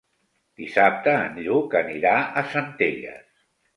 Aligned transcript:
Dissabte 0.61 1.13
en 1.27 1.37
Lluc 1.47 1.77
anirà 1.81 2.15
a 2.43 2.47
Centelles. 2.55 3.23